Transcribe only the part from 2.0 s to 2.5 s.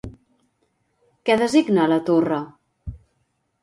torre?